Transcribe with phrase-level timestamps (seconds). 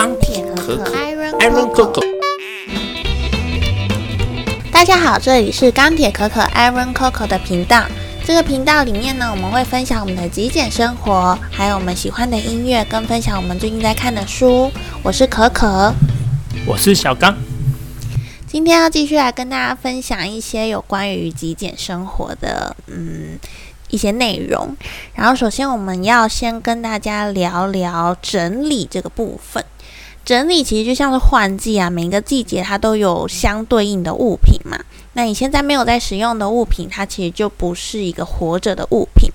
[0.00, 0.90] 钢铁可可
[1.40, 2.02] ，Iron Coco。
[4.72, 7.84] 大家好，这里是钢铁可可 Iron Coco 的频道。
[8.24, 14.72] 这个频道里面呢，我们会分享我们的极简生活，还有我们喜欢的音乐，跟分享我们最近在看的书。
[15.02, 15.92] 我是可可，
[16.64, 17.36] 我是小刚。
[18.46, 23.38] 今天要继续来跟大家分享一些有关于极简生活的，嗯。
[23.90, 24.76] 一些内容，
[25.16, 29.64] 然后首先我们要先跟大家聊聊整理这个部分。
[30.24, 34.78] 整理其实就像是换季啊，每一个季节它都有相对应的物品嘛。
[35.14, 39.30] 那你现在没有在使用的物品，它其实就不是一个活着的物品。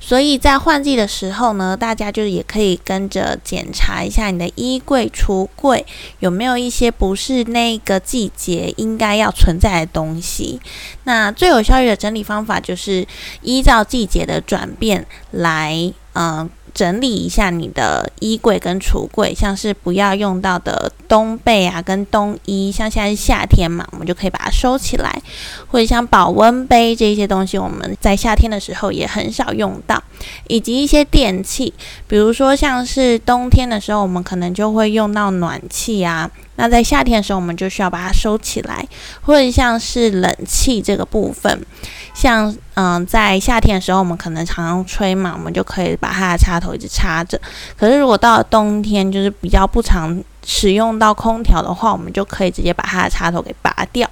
[0.00, 5.84] 所以在换季的时候呢，大家就也可以跟着检查一下你的衣柜、橱柜
[6.20, 10.60] 有没有一些不是那个季节应该要存在的东西。
[11.04, 13.06] 那最有效率的整理方法就是
[13.42, 16.48] 依照季节的转变来，嗯。
[16.78, 25.20] 整理一下你的衣柜跟橱柜，像是不要用到的冬被啊，跟冬衣，像现在是夏天嘛，我们就可以把它收起来。
[25.66, 30.00] 或者像保温杯这些东西，我们在夏天的时候也很少用到，
[30.46, 31.72] 以及一些电器，
[32.06, 36.30] 比如说像是冬天的时候，我们可能就会用到暖气啊。
[36.56, 38.84] 那在夏天的时候，我们就需要把它收起来，
[39.20, 41.64] 或者像是冷气这个部分，
[42.12, 47.40] 像嗯，在夏天的时候，我们可能常常吹嘛，我们就可以把它的插头一直插着。
[47.76, 54.10] 可是如果到了冬天，就是比较不常使用到空调的话，我们就可以直接把它的插头给拔掉。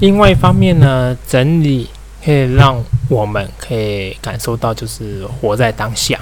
[0.00, 1.88] 另外一方面呢，整理。
[2.22, 6.20] 可以让我们可以感受到，就是活在当下，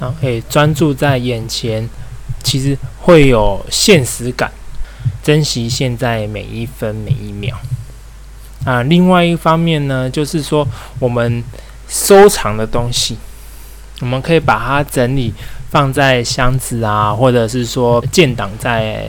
[0.00, 1.86] 然后可以专注在眼前，
[2.42, 4.50] 其实会有现实感，
[5.22, 7.54] 珍惜现在每一分每一秒。
[8.64, 10.66] 啊，另外一方面呢，就是说
[10.98, 11.44] 我们
[11.86, 13.18] 收藏的东西，
[14.00, 15.34] 我们可以把它整理
[15.68, 19.08] 放在箱子啊，或者是说建档在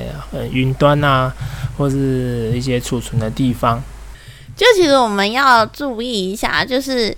[0.51, 1.33] 云端啊，
[1.77, 3.81] 或是一些储存的地方。
[4.59, 7.15] 就其实我们要注意一下，就是，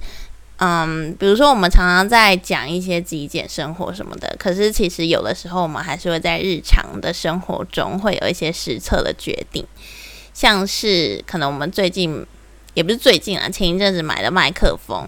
[0.57, 9.65] 嗯，比如说我们常常在讲一些极简生活什么的，可是其实有的时候我们还是会在日常的生活中会有一些实测的决定，
[10.35, 12.23] 像是可能我们最近
[12.75, 15.07] 也不是最近啊，前一阵子买的麦克风，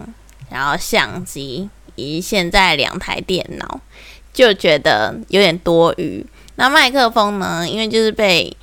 [0.50, 3.80] 然后相机以及现在两台电脑，
[4.32, 6.26] 就觉得有点多余。
[6.56, 8.56] 那麦克风呢，因为就是被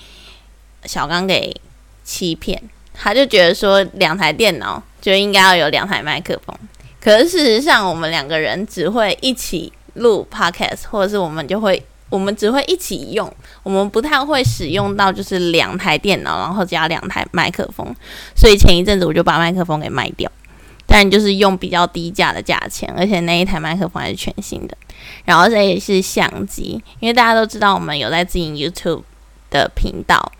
[0.84, 1.56] 小刚给
[2.03, 2.62] 欺骗。
[3.03, 6.56] 他就觉得说，两台电脑就应该要有两台麦克风。
[7.01, 17.84] 可是事实上，我们两个人只会一起录 podcast，或者是我们就会，我们只会一起用，我们不太会使用到就是两台电脑，然后加两台麦克风。
[18.35, 20.31] 所以前一阵子我就把麦克风给卖掉，
[20.85, 24.78] 但就是用比较低价的价钱，而且那一台麦克风还是全新的。
[25.25, 29.01] 然后这也是相机，因为大家都知道我们有在经营 YouTube
[29.50, 30.31] 的频道。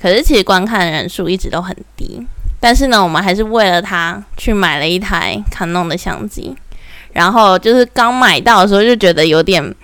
[0.00, 2.26] 可是其实观看人数一直都很低，
[2.58, 6.56] 但是呢，我们还是为了它去买了一台 Canon 的相机，
[7.12, 9.74] 然后就是刚买到的时候就觉得有点，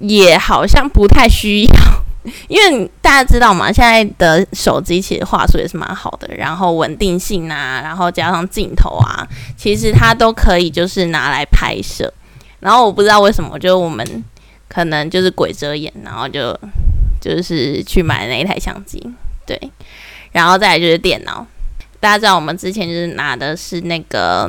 [0.00, 1.70] 也好像不太需要，
[2.48, 12.12] 因为大家知道嘛，现在的手机其实画质也是蛮好的，然后稳定性啊，然后加上镜头啊，其实它都可以就是拿来拍摄。
[12.60, 14.04] 然后我不知道为什么，就我们
[14.68, 16.58] 可能就是鬼遮眼，然后就
[17.20, 19.00] 就是去买那一台相机。
[19.48, 19.58] 对，
[20.30, 21.46] 然后再来就是电脑。
[21.98, 24.46] 大家知道我们之前就是拿的是那个，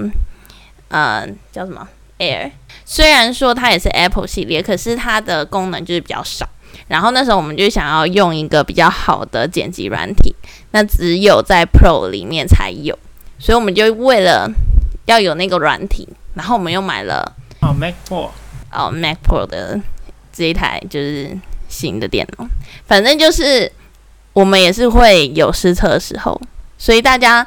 [0.89, 1.87] 呃，叫什么
[2.17, 2.51] Air。
[2.83, 6.45] 虽然说它也是 Apple 系列，可是它的功能就是比较少。
[6.89, 10.35] 然后那时候我们就想要用一个比较好的剪辑软体，
[10.71, 12.97] 那只有在 Pro 里面才有，
[13.39, 14.51] 所以我们就为了
[15.05, 18.29] 要有那个软体，然后我们又买了哦 Mac Pro，
[18.73, 19.79] 哦 Mac Pro 的
[20.33, 21.37] 这一台就是
[21.69, 22.45] 新的电脑，
[22.85, 23.71] 反正就是。
[24.39, 26.41] 我们也是会有失策的时候，
[26.77, 27.45] 所以大家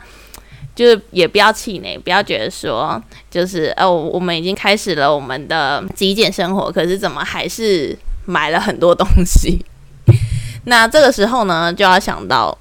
[0.74, 9.64] 就是也不要气馁，不要觉得说就是哦，我们已经开始了我们的极简生活，可是怎么还是买了很多东西？
[10.68, 12.58] 那这个时候呢，就要想到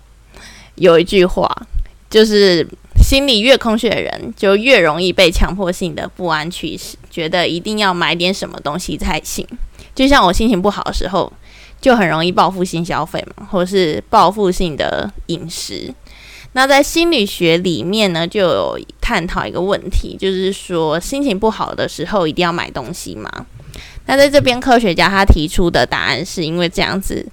[0.75, 1.45] 有一句话，
[2.09, 2.65] 就是
[3.03, 9.45] 心里越空虚的人，就越容易被强迫性的不安驱使，觉得一定要买点什么东西才行。
[9.94, 11.29] 就像我心情不好的时候。
[11.81, 15.93] 就很容易报复性消费嘛，或是报复性的饮食。
[16.53, 23.29] 那在心理学里面呢，就有探讨一个问题，就是说心情不好的时候一定要买东西吗？
[24.05, 27.25] 那在这边科学家他提出的答案是因为这样子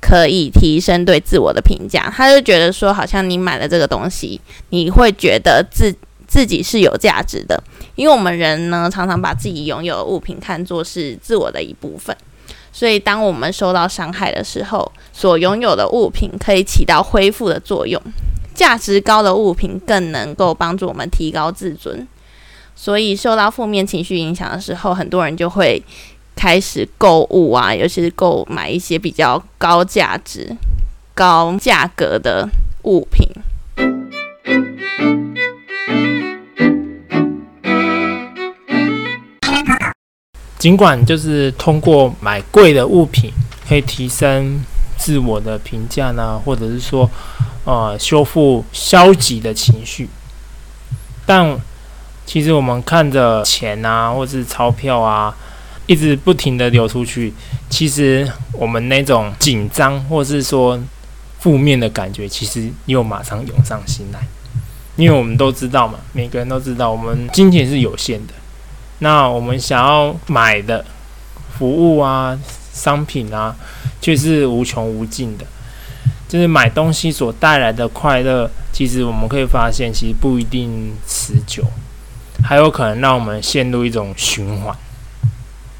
[0.00, 2.12] 可以提升对自我的评价。
[2.14, 4.38] 他就觉得说，好像你买了这个东西，
[4.68, 5.94] 你会觉得自
[6.26, 7.58] 自己是有价值的，
[7.94, 12.14] 因为我们人呢常常把自己拥有的物品看作是自我的一部分，
[12.78, 17.98] 所以当我们受到伤害的时候，所拥有的物品可以起到恢复的作用，
[18.54, 22.06] 价值高的物品更能够帮助我们提高自尊。
[22.74, 25.82] 所以受到负面情绪影响的时候，很多人就会
[26.34, 30.54] 开始购物啊，尤其是购买一些比较高价值、
[31.14, 32.46] 高价格的
[32.82, 33.26] 物品。
[40.66, 43.30] 尽管就是通过买贵的物品
[43.68, 44.60] 可以提升
[44.98, 47.08] 自我的评价呢，或者是说，
[47.64, 50.08] 呃，修复消极的情绪，
[51.24, 51.56] 但。
[52.26, 55.32] 其实我们看着钱啊，或是钞票啊，
[55.86, 57.32] 一直不停的流出去，
[57.70, 60.76] 其实我们那种紧张或是说
[61.38, 64.18] 负面的感觉，其实又马上涌上心来。
[64.96, 68.34] 因为我们都知道嘛，每个人都知道，我们金钱是有限的。
[69.00, 70.84] 那我们想要买的
[71.58, 72.38] 服务啊、
[72.72, 73.54] 商品啊，
[74.00, 75.44] 却是无穷无尽的。
[76.28, 81.64] 就是买东西所带来的快乐，其实我们可以发现，其实不一定持久。
[82.42, 84.76] 还有可能让我们陷入一种循环，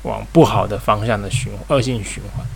[0.03, 2.47] 往不好的方向的循恶性循环，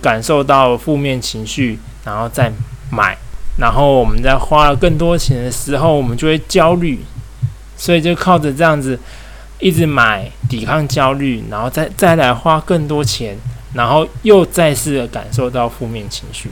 [0.00, 2.50] 感受到负面情绪，然后再
[2.90, 3.16] 买，
[3.58, 6.98] 然后我们在花了更多钱的时候，我们就会焦虑，
[7.76, 8.98] 所以就靠着这样子
[9.60, 13.36] 一直买抵抗焦虑，然后再再来花更多钱，
[13.74, 16.50] 然后又再次的感受到负面情绪，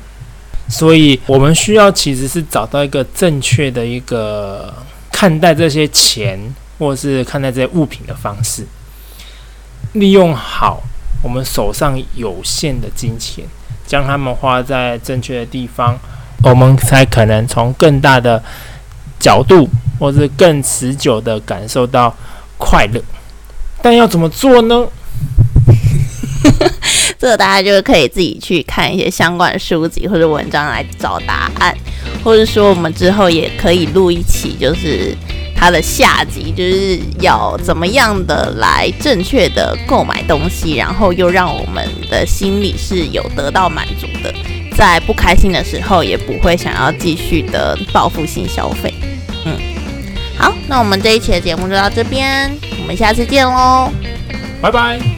[0.69, 4.73] 所以我们需要其实是找到一个正确的一个
[5.11, 6.39] 看待这些钱。
[6.79, 8.65] 或是看待这些物品的方式，
[9.95, 10.81] 利用好
[11.25, 13.45] 我们手上有限的金钱，
[13.85, 15.99] 将它们花在正确的地方，
[16.45, 18.41] 我们才可能从更大的
[19.19, 19.69] 角度，
[19.99, 22.15] 或是更持久的感受到
[22.59, 23.01] 快乐。
[23.81, 24.87] 但要怎么做呢？
[27.19, 31.75] 这个大家就可以自己去看一些相关的书籍或者文章来找答案，
[32.23, 35.17] 或者说我们之后也可以录一期，就是。
[35.61, 44.33] 它的下集就是要怎么样的来正确的购买东西，然后又让我们的心里是有得到满足的，
[44.77, 48.95] 在不开心的时候也不会想要继续的报复性消费。
[50.39, 53.91] 好，那我们这一期的节目就到这边，我们下次见喽，
[54.63, 55.18] 拜拜。